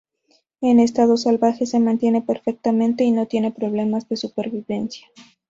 En 0.61 0.79
estado 0.79 1.15
salvaje 1.15 1.67
se 1.67 1.79
mantiene 1.79 2.23
perfectamente 2.23 3.03
y 3.03 3.11
no 3.11 3.27
tiene 3.27 3.51
problemas 3.51 4.09
de 4.09 4.17
supervivencia. 4.17 5.05